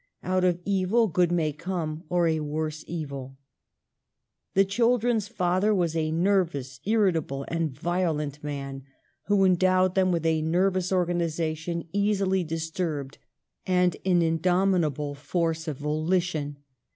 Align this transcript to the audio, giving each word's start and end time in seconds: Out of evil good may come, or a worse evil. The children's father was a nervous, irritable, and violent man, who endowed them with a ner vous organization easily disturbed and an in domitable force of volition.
Out 0.23 0.43
of 0.43 0.59
evil 0.65 1.05
good 1.07 1.31
may 1.31 1.53
come, 1.53 2.05
or 2.09 2.25
a 2.27 2.39
worse 2.39 2.83
evil. 2.87 3.37
The 4.55 4.65
children's 4.65 5.27
father 5.27 5.75
was 5.75 5.95
a 5.95 6.09
nervous, 6.09 6.79
irritable, 6.85 7.45
and 7.49 7.69
violent 7.69 8.43
man, 8.43 8.81
who 9.27 9.45
endowed 9.45 9.93
them 9.93 10.11
with 10.11 10.25
a 10.25 10.41
ner 10.41 10.71
vous 10.71 10.91
organization 10.91 11.87
easily 11.93 12.43
disturbed 12.43 13.19
and 13.67 13.95
an 14.03 14.23
in 14.23 14.39
domitable 14.39 15.15
force 15.15 15.67
of 15.67 15.77
volition. 15.77 16.57